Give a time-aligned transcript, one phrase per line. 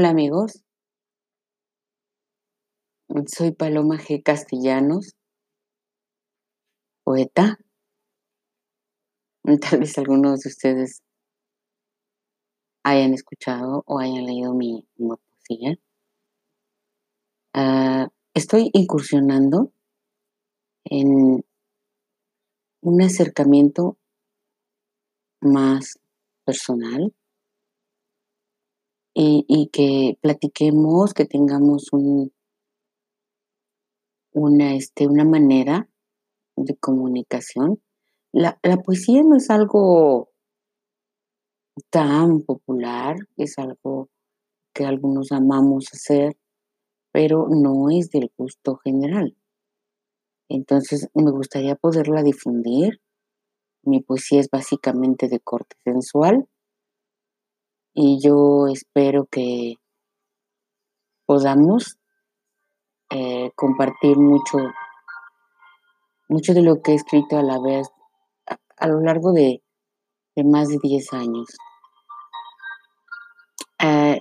[0.00, 0.64] Hola amigos,
[3.26, 4.22] soy Paloma G.
[4.22, 5.14] Castellanos,
[7.04, 7.58] poeta.
[9.60, 11.02] Tal vez algunos de ustedes
[12.82, 15.76] hayan escuchado o hayan leído mi, poesía.
[17.52, 19.70] Ah, estoy incursionando
[20.84, 21.44] en
[22.80, 23.98] un acercamiento
[25.42, 25.98] más
[26.46, 27.12] personal
[29.14, 32.32] y, y que platiquemos, que tengamos un,
[34.32, 35.88] una, este, una manera
[36.56, 37.82] de comunicación.
[38.32, 40.30] La, la poesía no es algo
[41.90, 44.08] tan popular, es algo
[44.72, 46.36] que algunos amamos hacer,
[47.12, 49.36] pero no es del gusto general.
[50.48, 53.00] Entonces me gustaría poderla difundir.
[53.82, 56.48] Mi poesía es básicamente de corte sensual
[57.94, 59.74] y yo espero que
[61.26, 61.98] podamos
[63.10, 64.58] eh, compartir mucho,
[66.28, 67.88] mucho de lo que he escrito a la vez
[68.76, 69.62] a, lo largo de,
[70.34, 71.48] de, más de 10 años.
[73.78, 74.20] Eh,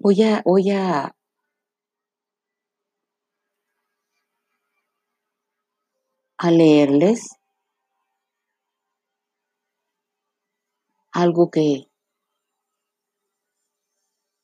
[0.00, 1.14] voy a, voy a
[6.44, 7.38] a leerles
[11.14, 11.88] algo que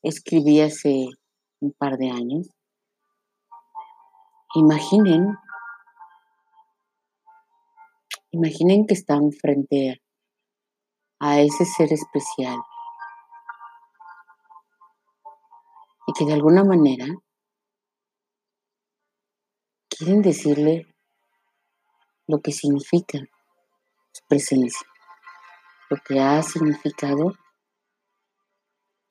[0.01, 1.09] escribí hace
[1.59, 2.47] un par de años.
[4.55, 5.37] Imaginen,
[8.31, 10.01] imaginen que están frente
[11.19, 12.57] a, ese ser especial
[16.07, 17.05] y que de alguna manera
[19.89, 20.87] quieren decirle
[22.27, 23.19] lo que significa
[24.13, 24.87] su presencia,
[25.91, 27.33] lo que ha significado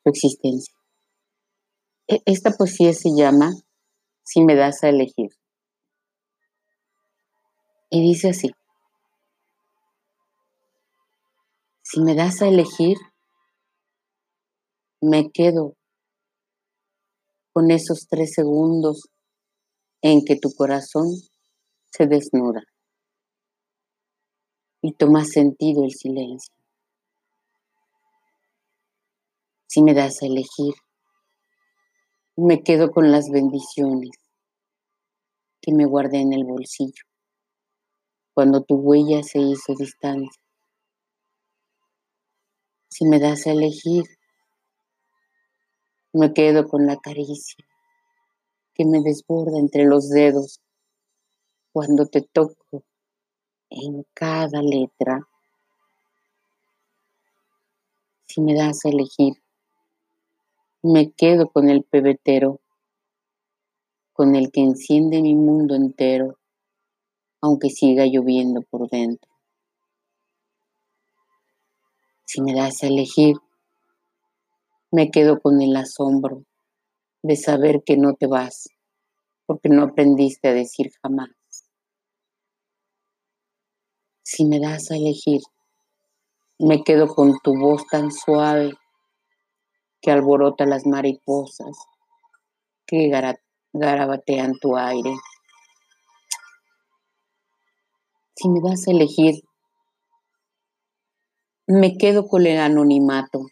[0.03, 0.75] su existencia.
[2.09, 3.53] E, esta poesía se llama
[4.23, 5.29] Si me das a elegir.
[7.91, 8.51] Y dice así,
[11.83, 12.97] si me das a elegir,
[15.03, 15.75] me quedo
[17.53, 19.03] con esos tres segundos
[20.01, 21.09] en que tu corazón
[21.91, 22.63] se desnuda
[24.81, 26.60] y toma sentido el silencio.
[29.73, 30.75] Si me das a elegir,
[32.35, 34.11] me quedo con las bendiciones
[35.63, 37.05] que me guardé en el bolsillo
[38.35, 40.43] cuando tu huella se hizo distancia.
[42.89, 44.07] Si me das a elegir,
[46.13, 47.65] me quedo con la caricia
[48.75, 50.61] que me desborda entre los dedos
[51.73, 52.83] cuando te toco
[53.69, 55.29] en cada letra.
[58.27, 59.35] Si me das a elegir,
[60.83, 62.61] me quedo con el pebetero,
[64.15, 66.39] con el que enciende mi mundo entero,
[67.43, 69.31] aunque siga lloviendo por dentro.
[72.25, 73.37] Si me das a elegir,
[74.91, 76.45] me quedo con el asombro
[77.23, 78.71] de saber que no te vas,
[79.45, 81.31] porque no aprendiste a decir jamás.
[84.23, 85.43] Si me das a elegir,
[86.59, 88.80] me quedo con tu voz tan suave
[90.01, 91.77] que alborota las mariposas
[92.87, 93.09] que
[93.73, 95.15] garabatean tu aire.
[98.35, 99.43] Si me das a elegir,
[101.67, 103.47] me quedo con el anonimato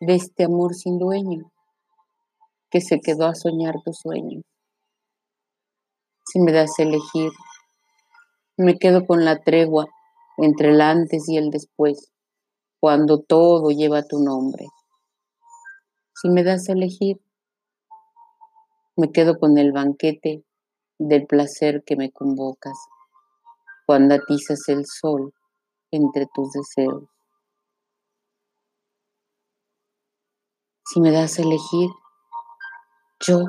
[0.00, 1.52] de este amor sin dueño
[2.70, 4.42] que se quedó a soñar tus sueños.
[6.24, 7.30] Si me das a elegir,
[8.56, 9.86] me quedo con la tregua
[10.38, 12.10] entre el antes y el después,
[12.80, 14.66] cuando todo lleva tu nombre.
[16.18, 17.20] Si me das a elegir,
[18.96, 20.42] me quedo con el banquete
[20.98, 22.78] del placer que me convocas,
[23.84, 25.34] cuando atizas el sol
[25.90, 27.04] entre tus deseos.
[30.86, 31.90] Si me das a elegir,
[33.20, 33.44] yo,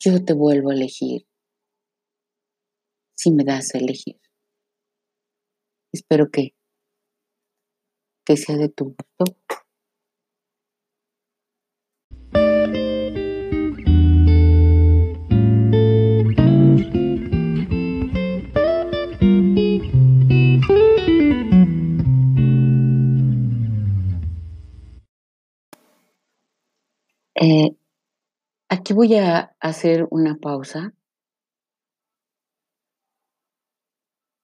[0.00, 1.28] yo te vuelvo a elegir
[3.14, 4.20] si me das a elegir.
[5.92, 6.56] Espero que,
[8.24, 9.36] que sea de tu gusto.
[27.36, 27.76] Eh,
[28.68, 30.94] aquí voy a hacer una pausa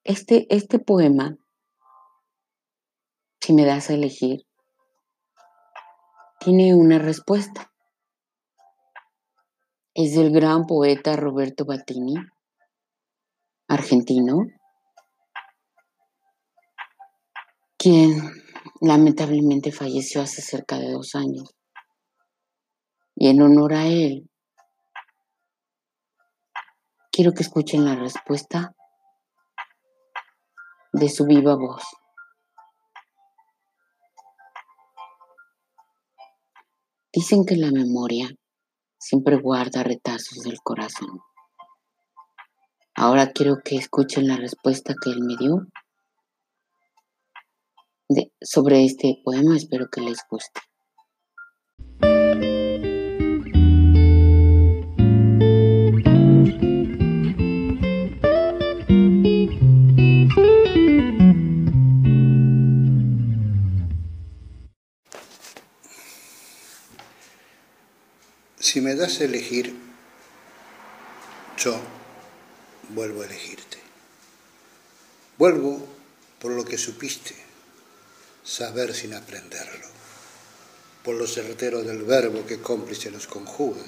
[0.05, 1.37] Este, este poema
[3.41, 4.47] si me das a elegir,
[6.39, 7.73] tiene una respuesta.
[9.95, 12.15] Es del gran poeta Roberto Battini,
[13.69, 14.43] argentino,
[17.77, 18.21] quien
[18.81, 21.55] lamentablemente falleció hace cerca de dos años.
[23.17, 24.31] Y en honor a él,
[27.11, 28.75] quiero que escuchen la respuesta
[30.93, 31.83] de su viva voz.
[37.13, 38.31] Dicen que la memoria
[38.99, 41.21] siempre guarda retazos del corazón.
[42.95, 45.67] Ahora quiero que escuchen la respuesta que él me dio
[48.41, 49.57] sobre este poema.
[49.57, 50.61] Espero que les guste.
[68.71, 69.75] Si me das a elegir,
[71.59, 71.77] yo
[72.91, 73.79] vuelvo a elegirte.
[75.39, 75.85] Vuelvo
[76.39, 77.35] por lo que supiste,
[78.45, 79.89] saber sin aprenderlo,
[81.03, 83.83] por lo certero del verbo que cómplice nos conjuga,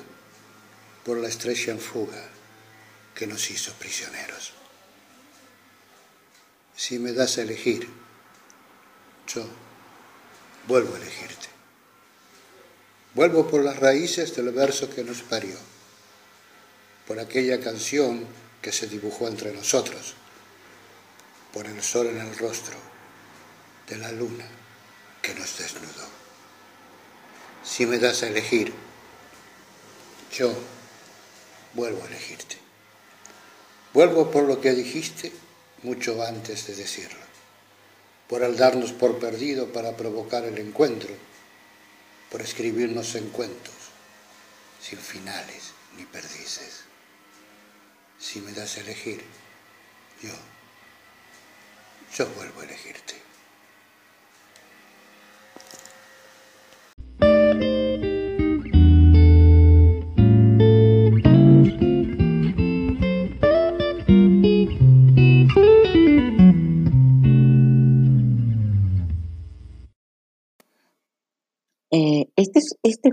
[1.05, 2.25] por la estrella en fuga
[3.15, 4.53] que nos hizo prisioneros.
[6.75, 7.89] Si me das a elegir,
[9.29, 9.47] yo
[10.67, 11.52] vuelvo a elegirte.
[13.15, 15.57] Vuelvo por las raíces del verso que nos parió,
[17.07, 18.27] por aquella canción
[18.63, 20.15] que se dibujó entre nosotros,
[21.53, 22.77] por el sol en el rostro
[23.87, 24.47] de la luna
[25.21, 26.09] que nos desnudó.
[27.63, 28.73] Si me das a elegir,
[30.33, 30.51] yo
[31.75, 32.57] vuelvo a elegirte.
[33.93, 35.33] Vuelvo por lo que dijiste
[35.83, 37.21] mucho antes de decirlo,
[38.27, 41.15] por el darnos por perdido para provocar el encuentro
[42.33, 43.75] por escribirnos en cuentos,
[44.81, 46.85] sin finales ni perdices.
[48.19, 49.23] Si me das a elegir,
[50.23, 50.33] yo,
[52.17, 53.32] yo vuelvo a elegirte.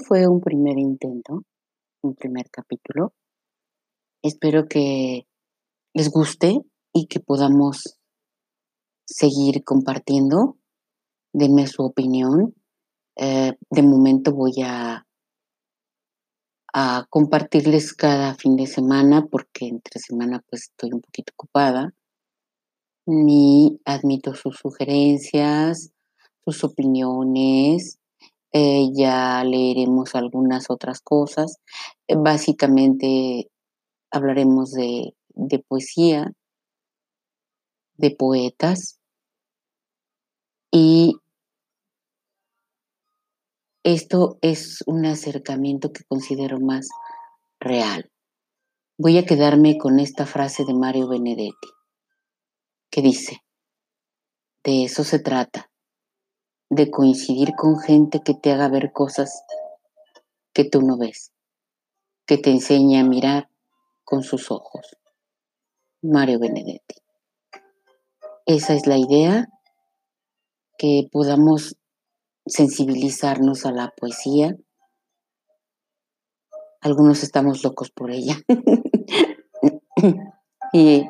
[0.10, 1.44] Fue un primer intento,
[2.02, 3.14] un primer capítulo.
[4.24, 5.28] Espero que
[5.94, 6.62] les guste
[6.92, 8.00] y que podamos
[9.06, 10.58] seguir compartiendo.
[11.32, 12.56] Denme su opinión.
[13.18, 15.06] Eh, de momento voy a,
[16.74, 21.94] a compartirles cada fin de semana porque entre semana pues estoy un poquito ocupada.
[23.06, 25.92] Ni admito sus sugerencias,
[26.44, 27.99] sus opiniones,
[28.54, 31.57] eh, ya leeremos algunas otras cosas.
[32.07, 33.50] Eh, básicamente
[34.12, 36.31] hablaremos de, de poesía,
[37.98, 39.00] de poetas
[40.72, 41.18] y
[43.83, 46.90] esto es un acercamiento que considero más
[47.59, 48.12] real.
[48.97, 51.69] Voy a quedarme con esta frase de Mario Benedetti,
[52.92, 53.42] que dice,
[54.64, 55.69] de eso se trata,
[56.69, 59.44] de coincidir con gente que te haga ver cosas
[60.54, 61.31] que tú no ves,
[62.26, 63.49] que te enseñe a mirar
[64.04, 64.97] con sus ojos.
[66.02, 66.95] Mario Benedetti.
[68.45, 69.47] Esa es la idea,
[70.78, 71.76] que podamos
[72.45, 74.56] sensibilizarnos a la poesía.
[76.81, 78.38] Algunos estamos locos por ella.
[80.73, 81.06] y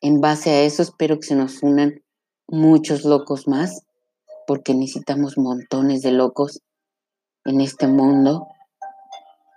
[0.00, 2.03] en base a eso espero que se nos unan
[2.54, 3.82] muchos locos más,
[4.46, 6.60] porque necesitamos montones de locos
[7.44, 8.46] en este mundo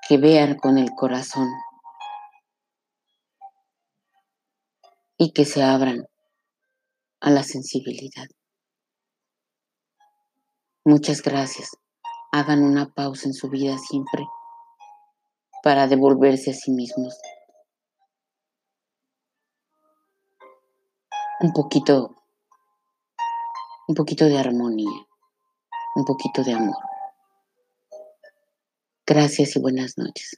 [0.08, 1.48] que vean con el corazón
[5.18, 6.08] y que se abran
[7.20, 8.26] a la sensibilidad.
[10.84, 11.78] Muchas gracias.
[12.32, 14.26] Hagan una pausa en su vida siempre
[15.62, 17.16] para devolverse a sí mismos.
[21.40, 22.18] Un poquito
[23.88, 25.08] un poquito de armonía,
[25.96, 26.76] un poquito de amor.
[29.06, 30.38] Gracias y buenas noches.